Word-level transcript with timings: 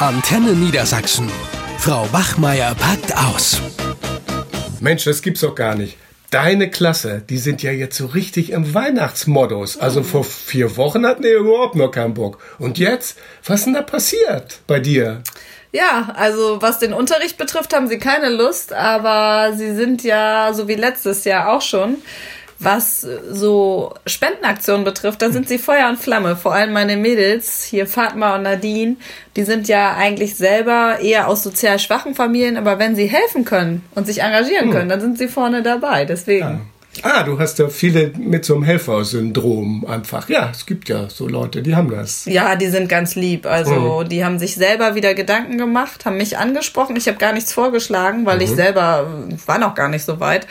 Antenne 0.00 0.52
Niedersachsen. 0.54 1.30
Frau 1.76 2.10
Wachmeier 2.10 2.74
packt 2.74 3.14
aus. 3.14 3.60
Mensch, 4.80 5.04
das 5.04 5.20
gibt's 5.20 5.42
doch 5.42 5.54
gar 5.54 5.74
nicht. 5.74 5.98
Deine 6.30 6.70
Klasse, 6.70 7.22
die 7.28 7.36
sind 7.36 7.62
ja 7.62 7.70
jetzt 7.70 7.98
so 7.98 8.06
richtig 8.06 8.52
im 8.52 8.72
Weihnachtsmodus. 8.72 9.76
Also 9.76 10.02
vor 10.02 10.24
vier 10.24 10.78
Wochen 10.78 11.04
hatten 11.04 11.20
die 11.20 11.28
überhaupt 11.28 11.74
noch 11.74 11.90
keinen 11.90 12.14
Bock. 12.14 12.38
Und 12.58 12.78
jetzt? 12.78 13.18
Was 13.44 13.58
ist 13.58 13.66
denn 13.66 13.74
da 13.74 13.82
passiert 13.82 14.60
bei 14.66 14.80
dir? 14.80 15.22
Ja, 15.70 16.14
also 16.16 16.62
was 16.62 16.78
den 16.78 16.94
Unterricht 16.94 17.36
betrifft, 17.36 17.74
haben 17.74 17.86
sie 17.86 17.98
keine 17.98 18.30
Lust, 18.30 18.72
aber 18.72 19.54
sie 19.54 19.74
sind 19.74 20.02
ja, 20.02 20.54
so 20.54 20.66
wie 20.66 20.76
letztes 20.76 21.24
Jahr 21.24 21.52
auch 21.52 21.62
schon, 21.62 21.98
was 22.60 23.06
so 23.30 23.94
Spendenaktionen 24.06 24.84
betrifft, 24.84 25.22
da 25.22 25.30
sind 25.30 25.48
sie 25.48 25.58
Feuer 25.58 25.88
und 25.88 25.98
Flamme. 25.98 26.36
Vor 26.36 26.54
allem 26.54 26.72
meine 26.72 26.98
Mädels, 26.98 27.64
hier 27.64 27.86
Fatma 27.86 28.36
und 28.36 28.42
Nadine, 28.42 28.96
die 29.36 29.44
sind 29.44 29.66
ja 29.66 29.94
eigentlich 29.96 30.36
selber 30.36 30.98
eher 31.00 31.26
aus 31.28 31.42
sozial 31.42 31.78
schwachen 31.78 32.14
Familien, 32.14 32.58
aber 32.58 32.78
wenn 32.78 32.94
sie 32.94 33.06
helfen 33.06 33.46
können 33.46 33.82
und 33.94 34.06
sich 34.06 34.20
engagieren 34.20 34.66
hm. 34.66 34.72
können, 34.72 34.88
dann 34.90 35.00
sind 35.00 35.16
sie 35.16 35.28
vorne 35.28 35.62
dabei. 35.62 36.04
Deswegen. 36.04 36.40
Ja. 36.40 36.60
Ah, 37.02 37.22
du 37.22 37.38
hast 37.38 37.58
ja 37.60 37.68
viele 37.68 38.12
mit 38.18 38.44
so 38.44 38.54
einem 38.54 38.64
Helfersyndrom 38.64 39.86
einfach. 39.86 40.28
Ja, 40.28 40.50
es 40.50 40.66
gibt 40.66 40.88
ja 40.88 41.08
so 41.08 41.28
Leute, 41.28 41.62
die 41.62 41.76
haben 41.76 41.88
das. 41.88 42.24
Ja, 42.24 42.56
die 42.56 42.66
sind 42.66 42.88
ganz 42.88 43.14
lieb. 43.14 43.46
Also, 43.46 44.02
mhm. 44.02 44.08
die 44.08 44.24
haben 44.24 44.38
sich 44.38 44.56
selber 44.56 44.96
wieder 44.96 45.14
Gedanken 45.14 45.56
gemacht, 45.56 46.04
haben 46.04 46.16
mich 46.16 46.36
angesprochen. 46.36 46.96
Ich 46.96 47.06
habe 47.06 47.16
gar 47.16 47.32
nichts 47.32 47.52
vorgeschlagen, 47.52 48.26
weil 48.26 48.36
mhm. 48.36 48.42
ich 48.42 48.50
selber 48.50 49.06
war 49.46 49.58
noch 49.58 49.74
gar 49.76 49.88
nicht 49.88 50.04
so 50.04 50.18
weit. 50.18 50.46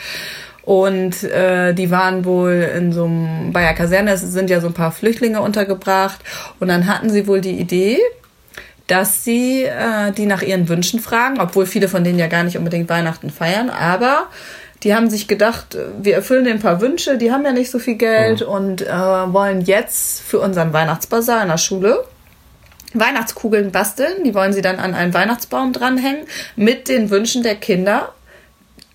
Und 0.62 1.24
äh, 1.24 1.72
die 1.72 1.90
waren 1.90 2.24
wohl 2.24 2.68
in 2.76 2.92
so 2.92 3.04
einem, 3.04 3.52
bei 3.52 3.62
der 3.62 3.74
Kaserne 3.74 4.12
es 4.12 4.20
sind 4.20 4.50
ja 4.50 4.60
so 4.60 4.68
ein 4.68 4.74
paar 4.74 4.92
Flüchtlinge 4.92 5.40
untergebracht. 5.40 6.20
Und 6.58 6.68
dann 6.68 6.86
hatten 6.86 7.10
sie 7.10 7.26
wohl 7.26 7.40
die 7.40 7.58
Idee, 7.58 7.98
dass 8.86 9.24
sie 9.24 9.62
äh, 9.62 10.12
die 10.12 10.26
nach 10.26 10.42
ihren 10.42 10.68
Wünschen 10.68 11.00
fragen, 11.00 11.40
obwohl 11.40 11.66
viele 11.66 11.88
von 11.88 12.04
denen 12.04 12.18
ja 12.18 12.26
gar 12.26 12.42
nicht 12.42 12.58
unbedingt 12.58 12.88
Weihnachten 12.88 13.30
feiern, 13.30 13.70
aber 13.70 14.26
die 14.82 14.94
haben 14.94 15.10
sich 15.10 15.28
gedacht, 15.28 15.76
wir 16.00 16.14
erfüllen 16.14 16.46
ein 16.48 16.58
paar 16.58 16.80
Wünsche, 16.80 17.18
die 17.18 17.30
haben 17.30 17.44
ja 17.44 17.52
nicht 17.52 17.70
so 17.70 17.78
viel 17.78 17.96
Geld 17.96 18.40
mhm. 18.40 18.48
und 18.48 18.82
äh, 18.82 18.88
wollen 18.88 19.60
jetzt 19.60 20.22
für 20.22 20.40
unseren 20.40 20.72
Weihnachtsbasar 20.72 21.42
in 21.42 21.48
der 21.48 21.58
Schule 21.58 22.04
Weihnachtskugeln 22.94 23.70
basteln. 23.70 24.24
Die 24.24 24.34
wollen 24.34 24.52
sie 24.52 24.62
dann 24.62 24.80
an 24.80 24.94
einen 24.94 25.14
Weihnachtsbaum 25.14 25.72
dranhängen 25.72 26.26
mit 26.56 26.88
den 26.88 27.10
Wünschen 27.10 27.42
der 27.42 27.54
Kinder 27.54 28.12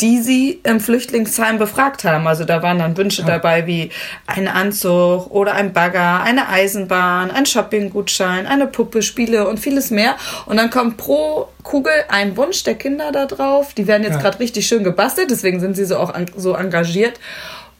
die 0.01 0.21
sie 0.21 0.59
im 0.63 0.79
Flüchtlingsheim 0.79 1.57
befragt 1.57 2.03
haben. 2.03 2.27
Also 2.27 2.43
da 2.43 2.61
waren 2.61 2.79
dann 2.79 2.97
Wünsche 2.97 3.21
ja. 3.21 3.27
dabei 3.27 3.65
wie 3.65 3.91
ein 4.27 4.47
Anzug 4.47 5.31
oder 5.31 5.53
ein 5.53 5.73
Bagger, 5.73 6.21
eine 6.21 6.49
Eisenbahn, 6.49 7.31
ein 7.31 7.45
Shoppinggutschein, 7.45 8.45
eine 8.45 8.67
Puppe, 8.67 9.01
Spiele 9.01 9.47
und 9.47 9.59
vieles 9.59 9.91
mehr. 9.91 10.15
Und 10.45 10.57
dann 10.57 10.69
kommt 10.69 10.97
pro 10.97 11.47
Kugel 11.63 11.93
ein 12.09 12.35
Wunsch 12.35 12.63
der 12.63 12.75
Kinder 12.75 13.11
da 13.11 13.25
drauf. 13.25 13.73
Die 13.73 13.87
werden 13.87 14.03
jetzt 14.03 14.15
ja. 14.15 14.21
gerade 14.21 14.39
richtig 14.39 14.67
schön 14.67 14.83
gebastelt, 14.83 15.31
deswegen 15.31 15.59
sind 15.59 15.75
sie 15.75 15.85
so 15.85 15.97
auch 15.97 16.13
so 16.35 16.55
engagiert. 16.55 17.19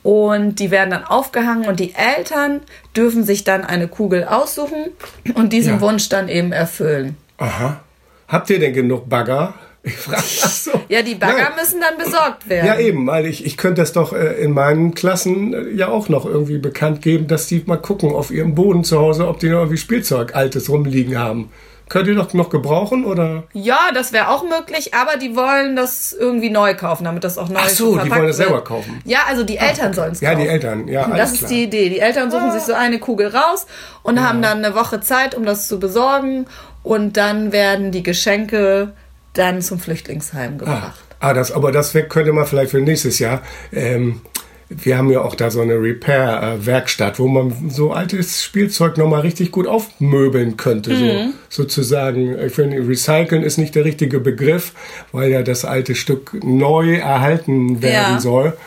Und 0.02 0.60
die 0.60 0.70
werden 0.70 0.92
dann 0.92 1.04
aufgehangen 1.04 1.68
und 1.68 1.80
die 1.80 1.96
Eltern 1.96 2.62
dürfen 2.96 3.24
sich 3.24 3.44
dann 3.44 3.66
eine 3.66 3.88
Kugel 3.88 4.24
aussuchen 4.24 4.92
und 5.34 5.52
diesen 5.52 5.76
ja. 5.76 5.82
Wunsch 5.82 6.10
dann 6.10 6.30
eben 6.30 6.52
erfüllen. 6.52 7.18
Aha. 7.40 7.82
Habt 8.28 8.50
ihr 8.52 8.60
denn 8.60 8.74
genug 8.74 9.10
Bagger? 9.10 9.56
Ich 9.86 9.96
frage 9.96 10.22
so. 10.28 10.72
Ja, 10.90 11.02
die 11.04 11.16
Bagger 11.16 11.44
Nein. 11.44 11.52
müssen 11.60 11.80
dann 11.80 11.98
besorgt 11.98 12.50
werden. 12.50 12.66
Ja, 12.66 12.80
eben, 12.80 13.06
weil 13.08 13.28
ich, 13.28 13.46
ich 13.46 13.56
könnte 13.56 13.82
das 13.82 13.94
doch 13.94 14.14
äh, 14.14 14.34
in 14.42 14.52
meinen 14.52 14.96
Klassen 14.96 15.54
äh, 15.54 15.70
ja 15.70 15.90
auch 15.90 16.10
noch 16.10 16.26
irgendwie 16.26 16.58
bekannt 16.58 17.02
geben, 17.02 17.28
dass 17.28 17.48
die 17.48 17.64
mal 17.66 17.78
gucken 17.78 18.12
auf 18.12 18.32
ihrem 18.32 18.56
Boden 18.56 18.84
zu 18.84 19.00
Hause, 19.00 19.28
ob 19.28 19.40
die 19.40 19.50
noch 19.50 19.60
irgendwie 19.60 19.78
Spielzeug 19.78 20.36
Altes 20.36 20.70
rumliegen 20.70 21.18
haben. 21.18 21.52
Könnt 21.88 22.08
ihr 22.08 22.16
doch 22.16 22.34
noch 22.34 22.50
gebrauchen 22.50 23.06
oder? 23.06 23.44
Ja, 23.54 23.92
das 23.94 24.12
wäre 24.12 24.30
auch 24.30 24.44
möglich, 24.44 24.96
aber 24.96 25.18
die 25.18 25.36
wollen 25.36 25.76
das 25.76 26.14
irgendwie 26.14 26.50
neu 26.50 26.74
kaufen, 26.74 27.04
damit 27.04 27.24
das 27.24 27.38
auch 27.38 27.48
neu 27.48 27.60
Ach 27.62 27.70
so, 27.70 27.96
die 28.00 28.10
wollen 28.10 28.26
das 28.26 28.38
selber 28.38 28.64
kaufen. 28.64 29.02
Ja, 29.06 29.20
also 29.28 29.44
die 29.44 29.60
ah, 29.60 29.68
Eltern 29.68 29.94
sollen 29.94 30.14
es 30.14 30.20
kaufen. 30.20 30.40
Ja, 30.40 30.44
die 30.44 30.48
Eltern, 30.48 30.88
ja. 30.88 31.08
Das 31.16 31.34
ist 31.34 31.40
klar. 31.40 31.52
die 31.52 31.64
Idee. 31.64 31.90
Die 31.90 32.00
Eltern 32.00 32.32
suchen 32.32 32.50
ah. 32.50 32.52
sich 32.52 32.64
so 32.64 32.74
eine 32.74 32.98
Kugel 32.98 33.28
raus 33.28 33.68
und 34.02 34.18
ja. 34.18 34.24
haben 34.24 34.42
dann 34.42 34.66
eine 34.66 34.74
Woche 34.74 35.00
Zeit, 35.00 35.36
um 35.36 35.46
das 35.46 35.68
zu 35.68 35.80
besorgen 35.80 36.48
und 36.82 37.18
dann 37.18 37.52
werden 37.52 37.92
die 37.92 38.02
Geschenke 38.02 38.94
dann 39.36 39.62
zum 39.62 39.80
Flüchtlingsheim 39.80 40.54
ah, 40.54 40.58
gebracht. 40.58 41.04
Ah, 41.20 41.30
ah 41.30 41.34
das, 41.34 41.52
aber 41.52 41.72
das 41.72 41.94
könnte 42.10 42.34
man 42.34 42.46
vielleicht 42.46 42.72
für 42.72 42.82
nächstes 42.82 43.20
Jahr. 43.20 43.42
Ähm, 43.72 44.22
wir 44.70 44.98
haben 44.98 45.12
ja 45.12 45.22
auch 45.22 45.36
da 45.36 45.52
so 45.52 45.62
eine 45.62 45.76
Repair-Werkstatt, 45.76 47.20
wo 47.20 47.28
man 47.28 47.70
so 47.70 47.92
altes 47.92 48.44
Spielzeug 48.44 48.98
nochmal 48.98 49.22
richtig 49.22 49.52
gut 49.52 49.68
aufmöbeln 49.68 50.58
könnte. 50.58 50.92
Mhm. 50.92 51.34
So, 51.50 51.64
sozusagen, 51.64 52.38
ich 52.40 52.54
finde, 52.54 52.78
recyceln 52.88 53.44
ist 53.44 53.58
nicht 53.58 53.76
der 53.76 53.86
richtige 53.86 54.20
Begriff, 54.20 54.74
weil 55.12 55.30
ja 55.30 55.44
das 55.44 55.66
alte 55.66 55.94
Stück 55.94 56.44
neu 56.44 56.96
erhalten 56.96 57.82
werden 57.84 58.14
ja. 58.14 58.20
soll. 58.20 58.58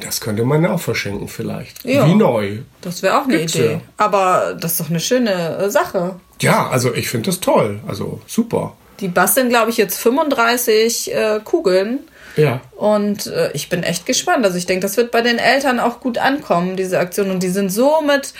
Das 0.00 0.20
könnte 0.20 0.44
man 0.44 0.64
auch 0.66 0.80
verschenken 0.80 1.28
vielleicht. 1.28 1.84
Ja, 1.84 2.06
Wie 2.06 2.14
neu. 2.14 2.58
Das 2.80 3.02
wäre 3.02 3.18
auch 3.18 3.24
eine 3.24 3.38
Gibt's 3.38 3.54
Idee. 3.54 3.72
Ja. 3.72 3.80
Aber 3.98 4.56
das 4.58 4.72
ist 4.72 4.80
doch 4.80 4.90
eine 4.90 5.00
schöne 5.00 5.58
äh, 5.58 5.70
Sache. 5.70 6.16
Ja, 6.40 6.68
also 6.68 6.94
ich 6.94 7.08
finde 7.08 7.26
das 7.26 7.40
toll. 7.40 7.80
Also 7.86 8.20
super. 8.26 8.74
Die 9.00 9.08
basteln, 9.08 9.48
glaube 9.48 9.70
ich, 9.70 9.76
jetzt 9.76 9.98
35 9.98 11.14
äh, 11.14 11.40
Kugeln. 11.42 12.00
Ja. 12.36 12.60
Und 12.76 13.26
äh, 13.26 13.50
ich 13.52 13.68
bin 13.68 13.82
echt 13.82 14.06
gespannt. 14.06 14.44
Also 14.44 14.56
ich 14.56 14.66
denke, 14.66 14.82
das 14.82 14.96
wird 14.96 15.10
bei 15.10 15.20
den 15.20 15.38
Eltern 15.38 15.80
auch 15.80 16.00
gut 16.00 16.18
ankommen, 16.18 16.76
diese 16.76 16.98
Aktion. 16.98 17.30
Und 17.30 17.42
die 17.42 17.50
sind 17.50 17.70
so 17.70 18.00
mit 18.00 18.32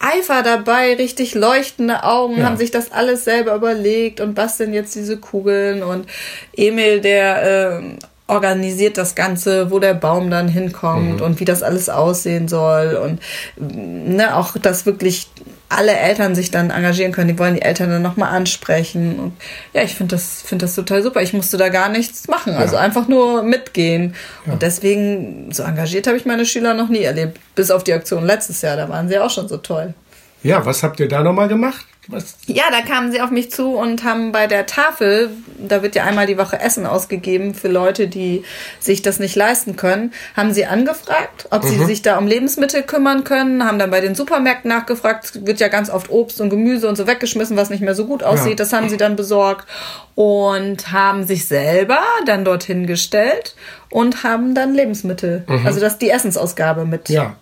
Eifer 0.00 0.42
dabei, 0.42 0.94
richtig 0.94 1.34
leuchtende 1.34 2.04
Augen, 2.04 2.38
ja. 2.38 2.44
haben 2.44 2.56
sich 2.56 2.70
das 2.70 2.92
alles 2.92 3.24
selber 3.24 3.54
überlegt 3.54 4.20
und 4.20 4.34
basteln 4.34 4.72
jetzt 4.72 4.94
diese 4.94 5.16
Kugeln. 5.16 5.82
Und 5.82 6.06
Emil, 6.54 7.00
der 7.00 7.80
äh, 7.80 7.82
organisiert 8.28 8.98
das 8.98 9.14
Ganze, 9.14 9.70
wo 9.70 9.78
der 9.78 9.94
Baum 9.94 10.30
dann 10.30 10.48
hinkommt 10.48 11.16
mhm. 11.16 11.22
und 11.22 11.40
wie 11.40 11.44
das 11.44 11.62
alles 11.62 11.88
aussehen 11.88 12.46
soll 12.46 12.94
und 12.94 13.20
ne, 13.56 14.36
auch, 14.36 14.56
dass 14.58 14.86
wirklich 14.86 15.28
alle 15.68 15.96
Eltern 15.96 16.34
sich 16.34 16.50
dann 16.50 16.70
engagieren 16.70 17.12
können. 17.12 17.28
Die 17.28 17.38
wollen 17.38 17.54
die 17.54 17.62
Eltern 17.62 17.90
dann 17.90 18.02
nochmal 18.02 18.34
ansprechen. 18.34 19.18
Und 19.18 19.32
ja, 19.74 19.82
ich 19.82 19.94
finde 19.94 20.16
das, 20.16 20.42
finde 20.42 20.64
das 20.64 20.74
total 20.74 21.02
super. 21.02 21.20
Ich 21.20 21.32
musste 21.32 21.56
da 21.56 21.68
gar 21.68 21.88
nichts 21.88 22.26
machen. 22.28 22.54
Also 22.54 22.76
ja. 22.76 22.80
einfach 22.80 23.06
nur 23.08 23.42
mitgehen. 23.42 24.14
Ja. 24.46 24.54
Und 24.54 24.62
deswegen, 24.62 25.52
so 25.52 25.62
engagiert 25.62 26.06
habe 26.06 26.16
ich 26.16 26.24
meine 26.24 26.46
Schüler 26.46 26.74
noch 26.74 26.88
nie 26.88 27.02
erlebt. 27.02 27.38
Bis 27.54 27.70
auf 27.70 27.84
die 27.84 27.92
Aktion 27.92 28.24
letztes 28.24 28.62
Jahr. 28.62 28.76
Da 28.76 28.88
waren 28.88 29.08
sie 29.08 29.18
auch 29.18 29.30
schon 29.30 29.48
so 29.48 29.58
toll. 29.58 29.94
Ja, 30.42 30.64
was 30.64 30.82
habt 30.82 31.00
ihr 31.00 31.08
da 31.08 31.22
nochmal 31.22 31.48
gemacht? 31.48 31.84
Was? 32.10 32.38
Ja, 32.46 32.64
da 32.70 32.80
kamen 32.80 33.12
sie 33.12 33.20
auf 33.20 33.30
mich 33.30 33.50
zu 33.50 33.74
und 33.74 34.02
haben 34.02 34.32
bei 34.32 34.46
der 34.46 34.64
Tafel, 34.64 35.28
da 35.58 35.82
wird 35.82 35.94
ja 35.94 36.04
einmal 36.04 36.26
die 36.26 36.38
Woche 36.38 36.58
Essen 36.58 36.86
ausgegeben 36.86 37.54
für 37.54 37.68
Leute, 37.68 38.08
die 38.08 38.44
sich 38.80 39.02
das 39.02 39.18
nicht 39.18 39.36
leisten 39.36 39.76
können, 39.76 40.14
haben 40.34 40.54
sie 40.54 40.64
angefragt, 40.64 41.48
ob 41.50 41.64
mhm. 41.64 41.68
sie 41.68 41.84
sich 41.84 42.00
da 42.00 42.16
um 42.16 42.26
Lebensmittel 42.26 42.82
kümmern 42.82 43.24
können, 43.24 43.62
haben 43.62 43.78
dann 43.78 43.90
bei 43.90 44.00
den 44.00 44.14
Supermärkten 44.14 44.70
nachgefragt, 44.70 45.46
wird 45.46 45.60
ja 45.60 45.68
ganz 45.68 45.90
oft 45.90 46.10
Obst 46.10 46.40
und 46.40 46.48
Gemüse 46.48 46.88
und 46.88 46.96
so 46.96 47.06
weggeschmissen, 47.06 47.58
was 47.58 47.68
nicht 47.68 47.82
mehr 47.82 47.94
so 47.94 48.06
gut 48.06 48.22
aussieht, 48.22 48.50
ja. 48.50 48.56
das 48.56 48.72
haben 48.72 48.88
sie 48.88 48.96
dann 48.96 49.14
besorgt 49.14 49.68
und 50.14 50.90
haben 50.90 51.26
sich 51.26 51.46
selber 51.46 52.00
dann 52.24 52.42
dorthin 52.42 52.86
gestellt 52.86 53.54
und 53.90 54.24
haben 54.24 54.54
dann 54.54 54.74
Lebensmittel, 54.74 55.44
mhm. 55.46 55.66
also 55.66 55.78
das 55.78 55.98
die 55.98 56.08
Essensausgabe 56.08 56.86
mit 56.86 57.10
ja 57.10 57.36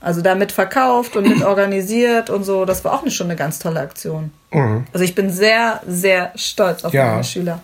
also 0.00 0.22
damit 0.22 0.50
verkauft 0.52 1.16
und 1.16 1.28
mit 1.28 1.42
organisiert 1.44 2.30
und 2.30 2.44
so. 2.44 2.64
Das 2.64 2.84
war 2.84 2.94
auch 2.94 3.08
schon 3.10 3.26
eine 3.26 3.36
ganz 3.36 3.58
tolle 3.58 3.80
Aktion. 3.80 4.32
Mhm. 4.52 4.84
Also 4.92 5.04
ich 5.04 5.14
bin 5.14 5.30
sehr, 5.30 5.80
sehr 5.86 6.32
stolz 6.34 6.84
auf 6.84 6.92
ja. 6.92 7.12
meine 7.12 7.24
Schüler. 7.24 7.60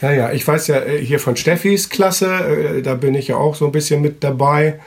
Ja, 0.00 0.12
ja, 0.12 0.32
ich 0.32 0.46
weiß 0.46 0.68
ja 0.68 0.80
äh, 0.80 1.04
hier 1.04 1.20
von 1.20 1.36
Steffis 1.36 1.90
Klasse, 1.90 2.26
äh, 2.26 2.82
da 2.82 2.94
bin 2.94 3.14
ich 3.14 3.28
ja 3.28 3.36
auch 3.36 3.54
so 3.54 3.66
ein 3.66 3.72
bisschen 3.72 4.00
mit 4.00 4.24
dabei, 4.24 4.80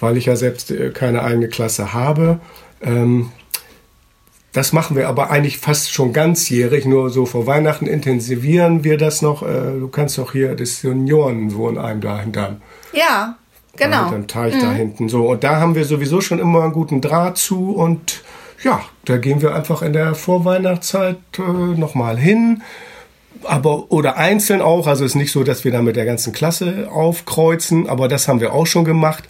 weil 0.00 0.16
ich 0.16 0.26
ja 0.26 0.36
selbst 0.36 0.70
äh, 0.70 0.90
keine 0.90 1.22
eigene 1.22 1.48
Klasse 1.48 1.92
habe. 1.92 2.40
Ähm, 2.82 3.30
das 4.52 4.72
machen 4.72 4.96
wir 4.96 5.08
aber 5.08 5.30
eigentlich 5.30 5.58
fast 5.58 5.92
schon 5.92 6.12
ganzjährig, 6.12 6.86
nur 6.86 7.10
so 7.10 7.26
vor 7.26 7.46
Weihnachten 7.46 7.86
intensivieren 7.86 8.84
wir 8.84 8.96
das 8.96 9.20
noch. 9.20 9.42
Du 9.42 9.88
kannst 9.88 10.16
doch 10.16 10.30
hier 10.30 10.54
das 10.54 10.80
Seniorenwohnheim 10.80 12.00
da 12.00 12.20
hinterm. 12.20 12.62
Ja, 12.92 13.36
Genau. 13.76 14.10
Dem 14.10 14.26
Teich 14.26 14.54
mhm. 14.54 14.60
da 14.60 14.72
hinten. 14.72 15.08
So, 15.08 15.28
und 15.30 15.44
da 15.44 15.56
haben 15.56 15.74
wir 15.74 15.84
sowieso 15.84 16.20
schon 16.20 16.38
immer 16.38 16.62
einen 16.62 16.72
guten 16.72 17.00
Draht 17.00 17.38
zu 17.38 17.72
und 17.72 18.22
ja, 18.62 18.80
da 19.04 19.18
gehen 19.18 19.42
wir 19.42 19.54
einfach 19.54 19.82
in 19.82 19.92
der 19.92 20.14
Vorweihnachtszeit 20.14 21.18
äh, 21.38 21.42
nochmal 21.42 22.16
hin. 22.16 22.62
Aber, 23.42 23.92
oder 23.92 24.16
einzeln 24.16 24.62
auch, 24.62 24.86
also 24.86 25.04
es 25.04 25.12
ist 25.12 25.16
nicht 25.16 25.32
so, 25.32 25.44
dass 25.44 25.64
wir 25.64 25.72
da 25.72 25.82
mit 25.82 25.96
der 25.96 26.06
ganzen 26.06 26.32
Klasse 26.32 26.88
aufkreuzen, 26.90 27.88
aber 27.88 28.08
das 28.08 28.26
haben 28.26 28.40
wir 28.40 28.54
auch 28.54 28.66
schon 28.66 28.84
gemacht. 28.84 29.24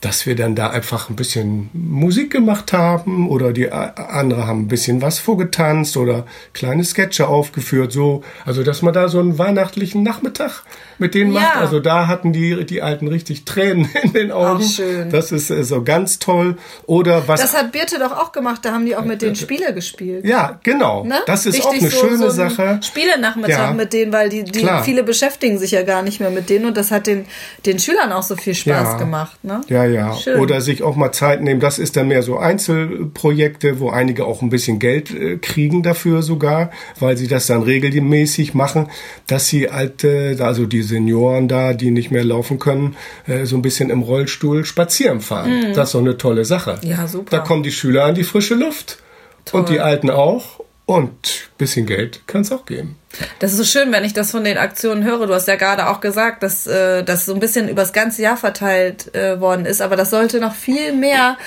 Dass 0.00 0.26
wir 0.26 0.36
dann 0.36 0.54
da 0.54 0.70
einfach 0.70 1.08
ein 1.08 1.16
bisschen 1.16 1.70
Musik 1.72 2.30
gemacht 2.30 2.72
haben 2.72 3.30
oder 3.30 3.52
die 3.52 3.72
andere 3.72 4.46
haben 4.46 4.62
ein 4.62 4.68
bisschen 4.68 5.00
was 5.00 5.18
vorgetanzt 5.18 5.96
oder 5.96 6.26
kleine 6.52 6.84
Sketche 6.84 7.28
aufgeführt, 7.28 7.92
so. 7.92 8.22
Also, 8.44 8.62
dass 8.62 8.82
man 8.82 8.92
da 8.92 9.08
so 9.08 9.18
einen 9.20 9.38
weihnachtlichen 9.38 10.02
Nachmittag 10.02 10.64
mit 10.98 11.14
denen 11.14 11.32
ja. 11.32 11.40
macht. 11.40 11.56
Also, 11.56 11.80
da 11.80 12.08
hatten 12.08 12.32
die, 12.32 12.66
die 12.66 12.82
Alten 12.82 13.08
richtig 13.08 13.44
Tränen 13.44 13.88
in 14.02 14.12
den 14.12 14.32
Augen. 14.32 14.62
Ach, 14.62 14.70
schön. 14.70 15.10
Das 15.10 15.32
ist 15.32 15.50
äh, 15.50 15.64
so 15.64 15.82
ganz 15.82 16.18
toll. 16.18 16.56
Oder 16.84 17.26
was. 17.26 17.40
Das 17.40 17.56
hat 17.56 17.72
Birte 17.72 17.98
doch 17.98 18.12
auch 18.12 18.32
gemacht. 18.32 18.64
Da 18.64 18.72
haben 18.72 18.84
die 18.84 18.96
auch 18.96 19.04
mit 19.04 19.22
den 19.22 19.34
Spiele 19.34 19.72
gespielt. 19.72 20.24
Ja, 20.24 20.60
genau. 20.62 21.04
Ne? 21.04 21.20
Das 21.26 21.46
ist 21.46 21.54
Richtig 21.54 21.66
auch 21.66 21.72
eine 21.72 21.90
so, 21.90 22.00
schöne 22.00 22.18
so 22.18 22.30
Sache. 22.30 22.80
Spiele-Nachmittag 22.82 23.58
ja. 23.58 23.72
mit 23.72 23.92
denen, 23.92 24.12
weil 24.12 24.28
die, 24.28 24.44
die 24.44 24.68
viele 24.82 25.02
beschäftigen 25.02 25.58
sich 25.58 25.70
ja 25.70 25.82
gar 25.82 26.02
nicht 26.02 26.20
mehr 26.20 26.30
mit 26.30 26.50
denen 26.50 26.66
und 26.66 26.76
das 26.76 26.90
hat 26.90 27.06
den, 27.06 27.26
den 27.64 27.78
Schülern 27.78 28.12
auch 28.12 28.22
so 28.22 28.36
viel 28.36 28.54
Spaß 28.54 28.92
ja. 28.92 28.96
gemacht. 28.98 29.42
Ne? 29.42 29.62
Ja, 29.68 29.85
ja. 29.86 30.14
Schön. 30.14 30.40
Oder 30.40 30.60
sich 30.60 30.82
auch 30.82 30.96
mal 30.96 31.12
Zeit 31.12 31.42
nehmen. 31.42 31.60
Das 31.60 31.78
ist 31.78 31.96
dann 31.96 32.08
mehr 32.08 32.22
so 32.22 32.38
Einzelprojekte, 32.38 33.80
wo 33.80 33.90
einige 33.90 34.24
auch 34.24 34.42
ein 34.42 34.50
bisschen 34.50 34.78
Geld 34.78 35.10
äh, 35.10 35.36
kriegen 35.36 35.82
dafür 35.82 36.22
sogar, 36.22 36.70
weil 36.98 37.16
sie 37.16 37.28
das 37.28 37.46
dann 37.46 37.62
regelmäßig 37.62 38.54
machen, 38.54 38.88
dass 39.26 39.48
sie 39.48 39.68
alte, 39.68 40.36
also 40.40 40.66
die 40.66 40.82
Senioren 40.82 41.48
da, 41.48 41.72
die 41.72 41.90
nicht 41.90 42.10
mehr 42.10 42.24
laufen 42.24 42.58
können, 42.58 42.96
äh, 43.26 43.44
so 43.44 43.56
ein 43.56 43.62
bisschen 43.62 43.90
im 43.90 44.02
Rollstuhl 44.02 44.64
spazieren 44.64 45.20
fahren. 45.20 45.68
Mhm. 45.68 45.74
Das 45.74 45.88
ist 45.88 45.94
doch 45.94 46.00
eine 46.00 46.16
tolle 46.16 46.44
Sache. 46.44 46.78
Ja, 46.82 47.06
super. 47.06 47.30
Da 47.30 47.38
kommen 47.38 47.62
die 47.62 47.72
Schüler 47.72 48.04
an 48.04 48.14
die 48.14 48.24
frische 48.24 48.54
Luft. 48.54 48.98
Toll. 49.44 49.60
Und 49.60 49.68
die 49.68 49.80
Alten 49.80 50.10
auch. 50.10 50.60
Und 50.86 51.50
bisschen 51.58 51.84
Geld 51.84 52.20
kann 52.28 52.42
es 52.42 52.52
auch 52.52 52.64
geben. 52.64 52.96
Das 53.40 53.50
ist 53.50 53.58
so 53.58 53.64
schön, 53.64 53.90
wenn 53.90 54.04
ich 54.04 54.12
das 54.12 54.30
von 54.30 54.44
den 54.44 54.56
Aktionen 54.56 55.02
höre. 55.02 55.26
Du 55.26 55.34
hast 55.34 55.48
ja 55.48 55.56
gerade 55.56 55.88
auch 55.88 56.00
gesagt, 56.00 56.44
dass 56.44 56.68
äh, 56.68 57.02
das 57.02 57.26
so 57.26 57.34
ein 57.34 57.40
bisschen 57.40 57.68
übers 57.68 57.92
ganze 57.92 58.22
Jahr 58.22 58.36
verteilt 58.36 59.12
äh, 59.14 59.40
worden 59.40 59.66
ist. 59.66 59.82
Aber 59.82 59.96
das 59.96 60.10
sollte 60.10 60.38
noch 60.38 60.54
viel 60.54 60.92
mehr 60.92 61.38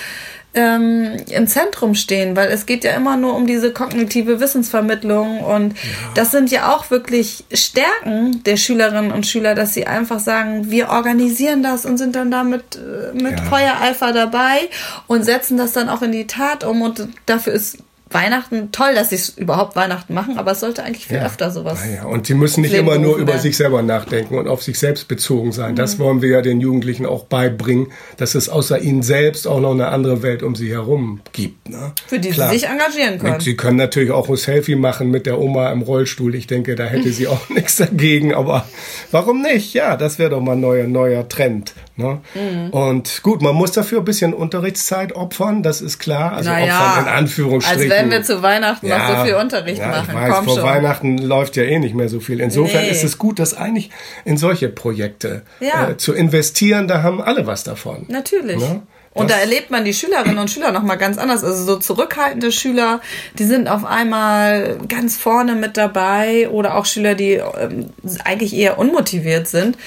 ähm, 0.54 1.18
im 1.30 1.48
Zentrum 1.48 1.94
stehen, 1.96 2.36
weil 2.36 2.50
es 2.50 2.66
geht 2.66 2.84
ja 2.84 2.92
immer 2.94 3.18
nur 3.18 3.36
um 3.36 3.46
diese 3.46 3.72
kognitive 3.72 4.40
Wissensvermittlung 4.40 5.42
und 5.42 5.74
ja. 5.74 5.90
das 6.16 6.32
sind 6.32 6.50
ja 6.50 6.74
auch 6.76 6.90
wirklich 6.90 7.46
Stärken 7.54 8.44
der 8.44 8.58
Schülerinnen 8.58 9.12
und 9.12 9.28
Schüler, 9.28 9.54
dass 9.54 9.76
sie 9.76 9.86
einfach 9.86 10.20
sagen, 10.20 10.72
wir 10.72 10.90
organisieren 10.90 11.62
das 11.62 11.86
und 11.86 11.98
sind 11.98 12.16
dann 12.16 12.32
da 12.32 12.44
mit, 12.44 12.78
äh, 12.78 13.14
mit 13.14 13.40
ja. 13.40 13.46
Feuereifer 13.46 14.12
dabei 14.12 14.70
und 15.06 15.24
setzen 15.24 15.56
das 15.56 15.74
dann 15.74 15.88
auch 15.88 16.02
in 16.02 16.12
die 16.12 16.26
Tat 16.26 16.64
um 16.64 16.82
und 16.82 17.08
dafür 17.28 17.54
ist 17.54 17.78
Weihnachten, 18.12 18.72
toll, 18.72 18.96
dass 18.96 19.10
sie 19.10 19.16
es 19.16 19.30
überhaupt 19.30 19.76
Weihnachten 19.76 20.16
machen, 20.16 20.40
aber 20.40 20.52
es 20.52 20.60
sollte 20.60 20.84
eigentlich 20.84 21.06
viel 21.06 21.18
ja. 21.18 21.26
öfter 21.26 21.52
sowas. 21.52 21.80
Ja, 21.94 22.06
und 22.06 22.26
sie 22.26 22.34
müssen 22.34 22.62
nicht 22.62 22.74
immer 22.74 22.98
nur 22.98 23.18
über 23.18 23.38
sich 23.38 23.56
selber 23.56 23.84
nachdenken 23.84 24.38
und 24.38 24.48
auf 24.48 24.64
sich 24.64 24.80
selbst 24.80 25.08
bezogen 25.08 25.52
sein. 25.52 25.74
Mhm. 25.74 25.76
Das 25.76 26.00
wollen 26.00 26.22
wir 26.24 26.30
ja 26.30 26.42
den 26.42 26.60
Jugendlichen 26.60 27.06
auch 27.06 27.26
beibringen, 27.26 27.92
dass 28.18 28.34
es 28.34 28.50
außer 28.50 28.80
ihnen 28.80 29.04
selbst 29.04 29.48
auch 29.48 29.60
noch 29.60 29.72
eine 29.72 29.90
andere 29.90 30.24
Welt 30.24 30.42
um 30.42 30.56
sie 30.56 30.72
herum 30.72 31.22
gibt. 31.34 31.70
Ne? 31.70 31.94
Für 32.08 32.18
die 32.18 32.30
Klar. 32.30 32.50
sie 32.50 32.60
sich 32.60 32.68
engagieren 32.68 33.20
können. 33.20 33.36
Und 33.36 33.44
sie 33.44 33.56
können 33.56 33.78
natürlich 33.78 34.12
auch 34.12 34.28
ein 34.28 34.38
Selfie 34.38 34.76
machen 34.76 35.12
mit 35.12 35.28
der 35.28 35.40
Oma 35.40 35.72
im 35.72 35.84
Rollstuhl. 35.84 36.34
Ich 36.34 36.48
denke, 36.48 36.76
da 36.76 36.86
hätte 36.86 37.12
sie 37.12 37.28
auch 37.28 37.50
nichts 37.50 37.76
dagegen, 37.76 38.34
aber 38.34 38.68
warum 39.12 39.44
nicht? 39.44 39.76
Ja, 39.76 39.96
das 39.98 40.18
wäre 40.18 40.32
doch 40.32 40.42
mal 40.42 40.54
ein 40.54 40.62
neuer, 40.62 40.88
neuer 40.88 41.30
Trend. 41.30 41.74
Ne? 42.00 42.22
Mhm. 42.34 42.70
Und 42.70 43.24
gut, 43.24 43.42
man 43.42 43.54
muss 43.54 43.74
dafür 43.74 44.00
ein 44.00 44.06
bisschen 44.06 44.34
Unterrichtszeit 44.34 45.12
opfern, 45.12 45.64
das 45.64 45.82
ist 45.82 46.00
klar. 46.00 46.32
Also 46.32 46.50
naja, 46.50 46.74
opfern 46.74 47.04
in 47.04 47.10
Anführungsstrichen. 47.12 47.92
Als 47.92 48.02
wenn 48.02 48.10
wir 48.10 48.24
zu 48.24 48.42
Weihnachten 48.42 48.88
ja, 48.88 48.98
noch 48.98 49.18
so 49.18 49.26
viel 49.26 49.36
Unterricht 49.36 49.82
ja, 49.82 49.88
machen. 49.88 50.08
Ich 50.08 50.16
weiß, 50.16 50.34
Komm 50.34 50.46
vor 50.46 50.56
schon. 50.56 50.64
Weihnachten 50.64 51.18
läuft 51.18 51.58
ja 51.58 51.64
eh 51.64 51.78
nicht 51.78 51.96
mehr 51.96 52.08
so 52.08 52.22
viel. 52.22 52.40
Insofern 52.40 52.84
nee. 52.84 52.90
ist 52.90 53.04
es 53.04 53.18
gut, 53.18 53.38
das 53.38 53.54
eigentlich 53.54 53.90
in 54.24 54.38
solche 54.38 54.70
Projekte 54.70 55.42
ja. 55.60 55.90
äh, 55.90 55.98
zu 55.98 56.14
investieren. 56.14 56.88
Da 56.88 57.04
haben 57.04 57.22
alle 57.22 57.46
was 57.48 57.66
davon. 57.66 58.06
Natürlich. 58.08 58.60
Ne? 58.60 58.82
Und 59.14 59.30
da 59.30 59.36
erlebt 59.36 59.72
man 59.72 59.84
die 59.84 59.94
Schülerinnen 59.94 60.38
und 60.38 60.50
Schüler 60.50 60.72
nochmal 60.72 60.98
ganz 60.98 61.18
anders. 61.18 61.44
Also 61.44 61.66
so 61.66 61.76
zurückhaltende 61.76 62.54
Schüler, 62.54 63.02
die 63.38 63.44
sind 63.44 63.68
auf 63.68 63.84
einmal 63.84 64.78
ganz 64.88 65.18
vorne 65.18 65.56
mit 65.56 65.76
dabei 65.76 66.48
oder 66.50 66.78
auch 66.78 66.86
Schüler, 66.86 67.16
die 67.16 67.34
ähm, 67.34 67.90
eigentlich 68.24 68.56
eher 68.56 68.80
unmotiviert 68.80 69.50
sind 69.50 69.78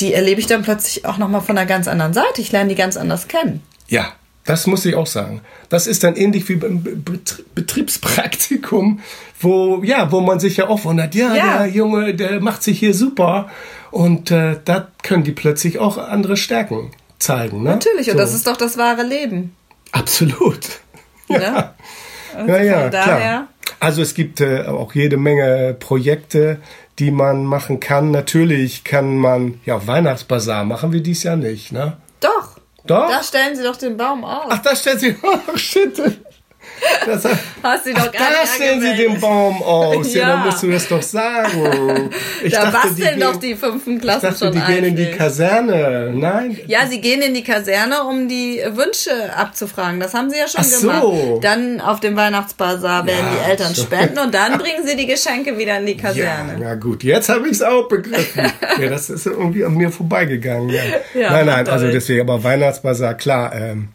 die 0.00 0.14
erlebe 0.14 0.40
ich 0.40 0.46
dann 0.46 0.62
plötzlich 0.62 1.04
auch 1.04 1.18
nochmal 1.18 1.40
von 1.40 1.56
einer 1.56 1.66
ganz 1.66 1.88
anderen 1.88 2.12
Seite. 2.12 2.40
Ich 2.40 2.52
lerne 2.52 2.70
die 2.70 2.74
ganz 2.74 2.96
anders 2.96 3.28
kennen. 3.28 3.62
Ja, 3.88 4.12
das 4.44 4.66
muss 4.66 4.84
ich 4.86 4.94
auch 4.94 5.06
sagen. 5.06 5.42
Das 5.68 5.86
ist 5.86 6.04
dann 6.04 6.16
ähnlich 6.16 6.48
wie 6.48 6.56
beim 6.56 6.82
Betriebspraktikum, 7.54 9.00
wo, 9.40 9.82
ja, 9.82 10.10
wo 10.10 10.20
man 10.20 10.40
sich 10.40 10.56
ja 10.56 10.68
auch 10.68 10.84
wundert, 10.84 11.14
ja, 11.14 11.34
ja. 11.34 11.58
der 11.58 11.66
Junge, 11.66 12.14
der 12.14 12.40
macht 12.40 12.62
sich 12.62 12.78
hier 12.78 12.94
super. 12.94 13.50
Und 13.90 14.30
äh, 14.30 14.56
da 14.64 14.88
können 15.02 15.24
die 15.24 15.32
plötzlich 15.32 15.78
auch 15.78 15.98
andere 15.98 16.36
Stärken 16.36 16.92
zeigen. 17.18 17.62
Ne? 17.62 17.70
Natürlich, 17.70 18.06
so. 18.06 18.12
und 18.12 18.18
das 18.18 18.34
ist 18.34 18.46
doch 18.46 18.56
das 18.56 18.78
wahre 18.78 19.02
Leben. 19.02 19.54
Absolut. 19.92 20.60
Ja, 21.30 21.40
ja, 21.40 21.74
also 22.34 22.52
ja, 22.52 22.62
ja 22.62 22.88
klar. 22.88 23.48
Also 23.80 24.02
es 24.02 24.14
gibt 24.14 24.40
äh, 24.40 24.64
auch 24.66 24.94
jede 24.94 25.16
Menge 25.16 25.76
Projekte, 25.78 26.58
die 26.98 27.10
man 27.10 27.44
machen 27.44 27.80
kann. 27.80 28.10
Natürlich 28.10 28.84
kann 28.84 29.16
man 29.16 29.60
ja 29.64 29.86
Weihnachtsbazar 29.86 30.64
machen 30.64 30.92
wir 30.92 31.00
dies 31.00 31.22
Jahr 31.22 31.36
nicht, 31.36 31.72
ne? 31.72 31.96
Doch. 32.20 32.58
Doch? 32.86 33.08
Da 33.08 33.22
stellen 33.22 33.54
sie 33.54 33.62
doch 33.62 33.76
den 33.76 33.96
Baum 33.96 34.24
auf. 34.24 34.46
Ach, 34.48 34.58
da 34.62 34.74
stellen 34.74 34.98
sie. 34.98 35.16
Oh, 35.22 35.56
shit. 35.56 36.00
Das, 37.06 37.24
Hast 37.62 37.86
du 37.86 37.94
doch 37.94 38.12
gar 38.12 38.30
da 38.30 38.46
stellen 38.46 38.80
sie 38.80 38.96
den 38.96 39.20
Baum 39.20 39.62
aus. 39.62 40.12
Ja. 40.14 40.20
ja, 40.20 40.28
dann 40.28 40.46
musst 40.46 40.62
du 40.62 40.70
das 40.70 40.88
doch 40.88 41.02
sagen. 41.02 42.10
Ich 42.42 42.52
da 42.52 42.70
dachte, 42.70 42.88
basteln 42.88 43.14
die 43.16 43.20
doch 43.20 43.36
die 43.36 43.54
fünften 43.54 44.00
Klassen 44.00 44.26
dachte, 44.26 44.38
schon 44.38 44.52
die 44.52 44.60
gehen 44.60 44.84
in 44.84 44.96
die 44.96 45.10
Kaserne. 45.10 46.12
Nein. 46.14 46.58
Ja, 46.66 46.86
sie 46.86 47.00
gehen 47.00 47.22
in 47.22 47.34
die 47.34 47.42
Kaserne, 47.42 48.04
um 48.04 48.28
die 48.28 48.62
Wünsche 48.72 49.10
abzufragen. 49.34 50.00
Das 50.00 50.14
haben 50.14 50.30
sie 50.30 50.38
ja 50.38 50.48
schon 50.48 50.64
Ach 50.64 50.80
gemacht. 50.80 51.02
So. 51.02 51.38
Dann 51.42 51.80
auf 51.80 52.00
dem 52.00 52.16
Weihnachtsbasar 52.16 53.06
werden 53.06 53.26
ja, 53.26 53.44
die 53.44 53.50
Eltern 53.50 53.74
so. 53.74 53.82
spenden 53.82 54.18
und 54.18 54.34
dann 54.34 54.58
bringen 54.58 54.86
sie 54.86 54.96
die 54.96 55.06
Geschenke 55.06 55.58
wieder 55.58 55.78
in 55.78 55.86
die 55.86 55.96
Kaserne. 55.96 56.52
Ja, 56.52 56.58
na 56.58 56.74
gut, 56.74 57.02
jetzt 57.02 57.28
habe 57.28 57.46
ich 57.46 57.54
es 57.54 57.62
auch 57.62 57.88
begriffen. 57.88 58.50
ja, 58.80 58.88
das 58.88 59.10
ist 59.10 59.26
irgendwie 59.26 59.64
an 59.64 59.74
mir 59.74 59.90
vorbeigegangen. 59.90 60.70
Ja. 60.70 61.30
nein, 61.30 61.46
nein, 61.46 61.68
also 61.68 61.90
deswegen, 61.90 62.20
aber 62.20 62.42
Weihnachtsbasar, 62.42 63.14
klar. 63.14 63.54
Ähm, 63.54 63.88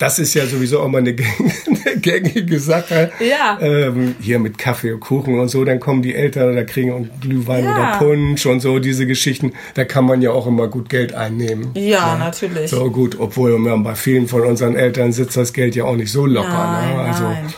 das 0.00 0.18
ist 0.18 0.32
ja 0.32 0.46
sowieso 0.46 0.82
immer 0.82 0.98
eine, 0.98 1.10
eine 1.66 2.00
gängige 2.00 2.58
Sache. 2.58 3.12
Ja. 3.20 3.58
Ähm, 3.60 4.14
hier 4.18 4.38
mit 4.38 4.56
Kaffee 4.56 4.92
und 4.92 5.00
Kuchen 5.00 5.38
und 5.38 5.48
so, 5.48 5.62
dann 5.64 5.78
kommen 5.78 6.00
die 6.00 6.14
Eltern 6.14 6.50
oder 6.50 6.64
kriegen 6.64 7.10
Glühwein 7.20 7.64
ja. 7.64 7.74
oder 7.74 7.98
Punsch 7.98 8.46
und 8.46 8.60
so, 8.60 8.78
diese 8.78 9.06
Geschichten. 9.06 9.52
Da 9.74 9.84
kann 9.84 10.06
man 10.06 10.22
ja 10.22 10.30
auch 10.30 10.46
immer 10.46 10.68
gut 10.68 10.88
Geld 10.88 11.12
einnehmen. 11.12 11.72
Ja, 11.74 11.82
ja. 11.82 12.18
natürlich. 12.18 12.70
So 12.70 12.90
gut, 12.90 13.20
obwohl 13.20 13.58
man 13.58 13.82
bei 13.82 13.94
vielen 13.94 14.26
von 14.26 14.40
unseren 14.40 14.74
Eltern 14.74 15.12
sitzt 15.12 15.36
das 15.36 15.52
Geld 15.52 15.76
ja 15.76 15.84
auch 15.84 15.96
nicht 15.96 16.10
so 16.10 16.24
locker. 16.24 16.48
Nein, 16.48 16.96
ne? 16.96 17.02
Also 17.02 17.24
nein. 17.24 17.52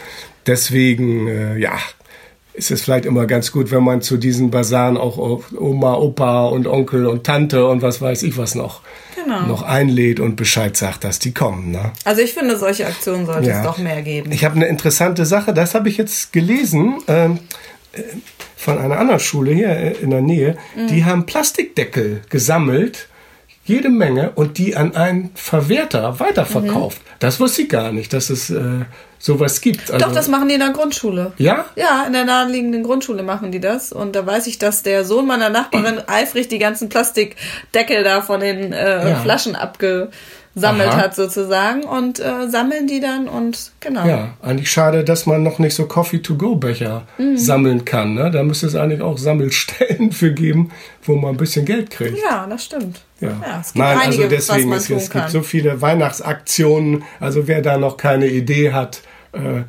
deswegen, 0.44 1.28
äh, 1.28 1.58
ja, 1.58 1.78
ist 2.54 2.70
es 2.70 2.82
vielleicht 2.82 3.06
immer 3.06 3.26
ganz 3.26 3.52
gut, 3.52 3.70
wenn 3.70 3.82
man 3.82 4.02
zu 4.02 4.16
diesen 4.16 4.50
Basaren 4.50 4.96
auch 4.96 5.43
Oma, 5.58 5.94
Opa 5.94 6.46
und 6.46 6.66
Onkel 6.66 7.06
und 7.06 7.25
Tante 7.25 7.66
und 7.66 7.82
was 7.82 8.00
weiß 8.00 8.22
ich 8.25 8.37
was 8.37 8.54
noch 8.54 8.82
genau. 9.14 9.46
noch 9.46 9.62
einlädt 9.62 10.20
und 10.20 10.37
Bescheid 10.37 10.76
sagt, 10.76 11.04
dass 11.04 11.19
die 11.19 11.32
kommen. 11.32 11.70
Ne? 11.70 11.93
Also 12.04 12.22
ich 12.22 12.34
finde, 12.34 12.58
solche 12.58 12.87
Aktionen 12.87 13.26
sollte 13.26 13.49
ja. 13.49 13.58
es 13.58 13.64
doch 13.64 13.78
mehr 13.78 14.02
geben. 14.02 14.32
Ich 14.32 14.44
habe 14.44 14.56
eine 14.56 14.66
interessante 14.66 15.25
Sache, 15.26 15.54
das 15.54 15.75
habe 15.75 15.88
ich 15.88 15.96
jetzt 15.96 16.32
gelesen. 16.32 16.99
Ähm, 17.08 17.38
äh, 17.93 18.02
von 18.56 18.78
einer 18.78 18.99
anderen 18.99 19.18
Schule 19.18 19.52
hier 19.52 20.00
in 20.00 20.11
der 20.11 20.21
Nähe, 20.21 20.56
mhm. 20.76 20.87
die 20.87 21.04
haben 21.04 21.26
Plastikdeckel 21.26 22.23
gesammelt 22.28 23.09
jede 23.64 23.88
Menge 23.88 24.33
und 24.35 24.59
die 24.59 24.76
an 24.76 24.97
einen 24.97 25.31
Verwerter 25.35 26.19
weiterverkauft. 26.19 26.99
Mhm. 26.99 27.11
Das 27.21 27.38
wusste 27.38 27.62
ich 27.62 27.69
gar 27.69 27.92
nicht, 27.92 28.12
dass 28.12 28.31
es 28.31 28.50
äh, 28.50 28.85
sowas 29.19 29.61
gibt. 29.61 29.90
Also, 29.90 30.04
Doch, 30.04 30.12
das 30.12 30.26
machen 30.26 30.49
die 30.49 30.54
in 30.54 30.61
der 30.61 30.71
Grundschule. 30.71 31.33
Ja? 31.38 31.66
Ja, 31.76 32.04
in 32.07 32.12
der 32.12 32.25
naheliegenden 32.25 32.83
Grundschule 32.83 33.23
machen 33.23 33.52
die 33.52 33.61
das. 33.61 33.92
Und 33.92 34.16
da 34.16 34.26
weiß 34.26 34.49
ich, 34.49 34.59
dass 34.59 34.83
der 34.83 35.04
Sohn 35.04 35.26
meiner 35.26 35.49
Nachbarin 35.49 36.00
eifrig 36.09 36.49
die 36.49 36.59
ganzen 36.59 36.88
Plastikdeckel 36.88 38.02
da 38.02 38.21
von 38.21 38.40
den 38.40 38.73
äh, 38.73 39.11
ja. 39.11 39.16
Flaschen 39.21 39.54
abge 39.54 40.11
sammelt 40.54 40.90
Aha. 40.90 40.97
hat 40.99 41.14
sozusagen 41.14 41.82
und 41.85 42.21
äh, 42.21 42.49
sammeln 42.49 42.87
die 42.87 43.00
dann 43.00 43.26
und 43.26 43.73
genau. 43.80 44.06
Ja, 44.06 44.35
eigentlich 44.42 44.71
schade, 44.71 45.02
dass 45.02 45.25
man 45.25 45.42
noch 45.42 45.59
nicht 45.59 45.75
so 45.75 45.87
Coffee-to-go-Becher 45.87 47.06
mhm. 47.16 47.37
sammeln 47.38 47.85
kann. 47.85 48.14
Ne? 48.14 48.30
Da 48.30 48.42
müsste 48.42 48.66
es 48.66 48.75
eigentlich 48.75 49.00
auch 49.00 49.16
Sammelstellen 49.16 50.12
für 50.12 50.32
geben, 50.32 50.71
wo 51.04 51.16
man 51.16 51.32
ein 51.32 51.37
bisschen 51.38 51.64
Geld 51.64 51.90
kriegt. 51.90 52.18
Ja, 52.23 52.47
das 52.47 52.64
stimmt. 52.64 53.00
Ja. 53.21 53.28
ja 53.28 53.61
es 53.61 53.73
gibt 53.73 53.85
Nein, 53.85 53.99
also 53.99 54.23
einige, 54.23 54.25
also 54.25 54.37
deswegen, 54.37 54.73
es, 54.73 54.90
es 54.90 55.11
gibt 55.11 55.30
so 55.30 55.42
viele 55.42 55.80
Weihnachtsaktionen. 55.80 57.04
Also 57.18 57.49
wer 57.49 57.62
da 57.62 57.78
noch 57.78 57.97
keine 57.97 58.26
Idee 58.26 58.73
hat, 58.73 59.02
äh, 59.32 59.62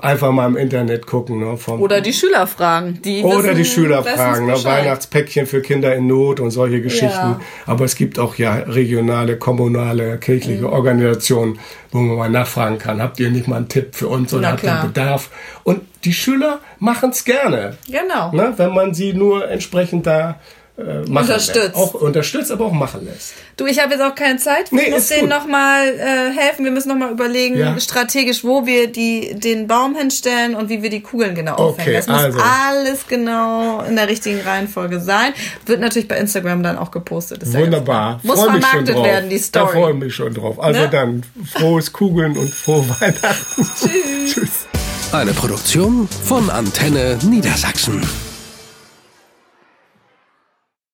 einfach 0.00 0.32
mal 0.32 0.46
im 0.46 0.56
Internet 0.56 1.06
gucken. 1.06 1.40
Ne, 1.40 1.56
vom 1.56 1.80
Oder 1.80 2.00
die 2.00 2.12
Schüler 2.12 2.46
fragen. 2.46 3.00
Die 3.04 3.22
Oder 3.22 3.54
die 3.54 3.64
Schüler 3.64 4.02
fragen. 4.02 4.46
Ne, 4.46 4.64
Weihnachtspäckchen 4.64 5.46
für 5.46 5.62
Kinder 5.62 5.94
in 5.94 6.06
Not 6.06 6.40
und 6.40 6.50
solche 6.50 6.80
Geschichten. 6.80 7.08
Ja. 7.08 7.40
Aber 7.66 7.84
es 7.84 7.96
gibt 7.96 8.18
auch 8.18 8.36
ja 8.36 8.54
regionale, 8.54 9.36
kommunale, 9.36 10.18
kirchliche 10.18 10.62
mhm. 10.62 10.72
Organisationen, 10.72 11.58
wo 11.90 11.98
man 11.98 12.16
mal 12.16 12.30
nachfragen 12.30 12.78
kann. 12.78 13.02
Habt 13.02 13.20
ihr 13.20 13.30
nicht 13.30 13.48
mal 13.48 13.56
einen 13.56 13.68
Tipp 13.68 13.94
für 13.94 14.08
uns 14.08 14.32
oder 14.32 14.52
habt 14.52 14.64
ihr 14.64 14.80
Bedarf? 14.82 15.30
Und 15.62 15.82
die 16.04 16.12
Schüler 16.12 16.60
machen 16.78 17.10
es 17.10 17.24
gerne. 17.24 17.76
Genau. 17.86 18.32
Ne, 18.32 18.54
wenn 18.56 18.74
man 18.74 18.94
sie 18.94 19.12
nur 19.12 19.48
entsprechend 19.48 20.06
da 20.06 20.40
äh, 20.76 20.82
machen 21.08 21.26
Unterstützt. 21.26 21.56
lässt. 21.56 21.74
Auch 21.76 21.94
unterstützt, 21.94 22.50
aber 22.50 22.64
auch 22.66 22.72
machen 22.72 23.04
lässt. 23.04 23.34
Du, 23.56 23.66
ich 23.66 23.80
habe 23.80 23.92
jetzt 23.94 24.00
auch 24.02 24.14
keine 24.16 24.38
Zeit. 24.38 24.72
Wir 24.72 24.82
Nee, 24.82 24.90
müssen 24.90 25.14
denen 25.18 25.28
nochmal 25.28 25.86
äh, 25.88 26.32
helfen. 26.36 26.64
Wir 26.64 26.72
müssen 26.72 26.88
nochmal 26.88 27.12
überlegen, 27.12 27.56
Ja. 27.56 27.78
strategisch, 27.78 28.42
wo 28.42 28.66
wir 28.66 28.88
die, 28.90 29.34
den 29.38 29.68
Baum 29.68 29.94
hinstellen 29.94 30.56
und 30.56 30.68
wie 30.70 30.82
wir 30.82 30.90
die 30.90 31.00
Kugeln 31.00 31.36
genau 31.36 31.54
aufhängen. 31.54 31.88
Okay, 31.88 31.92
das 31.96 32.06
muss 32.08 32.18
also. 32.20 32.38
alles 32.40 33.06
genau 33.06 33.82
in 33.82 33.94
der 33.94 34.08
richtigen 34.08 34.40
Reihenfolge 34.40 34.98
sein. 35.00 35.32
Wird 35.66 35.80
natürlich 35.80 36.08
bei 36.08 36.18
Instagram 36.18 36.64
dann 36.64 36.76
auch 36.76 36.90
gepostet. 36.90 37.44
Ist 37.44 37.54
ja 37.54 37.60
Wunderbar. 37.60 38.18
klar. 38.18 38.20
Muss 38.24 38.40
Freu 38.42 38.50
mich 38.50 38.62
schon 38.62 38.70
vermarktet 38.70 38.96
drauf. 38.96 39.04
werden, 39.06 39.30
die 39.30 39.42
Da 39.52 39.66
freue 39.66 39.70
Story. 39.80 39.92
ich 39.92 39.98
mich 40.00 40.14
schon 40.16 40.34
drauf. 40.34 40.58
Also 40.60 40.80
Ne? 40.80 40.88
dann 40.90 41.22
frohes 41.52 41.92
Kugeln 41.92 42.36
und 42.36 42.52
frohe 42.52 42.84
Weihnachten. 43.00 43.70
Tschüss. 44.26 44.66
Eine 45.12 45.32
Produktion 45.32 46.08
von 46.24 46.50
Antenne 46.50 47.16
Niedersachsen. 47.22 48.02